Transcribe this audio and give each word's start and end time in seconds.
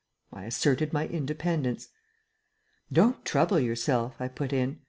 I 0.33 0.45
asserted 0.45 0.93
my 0.93 1.05
independence. 1.07 1.89
"Don't 2.91 3.23
trouble 3.23 3.59
yourself," 3.59 4.15
I 4.19 4.29
put 4.29 4.51
in. 4.51 4.79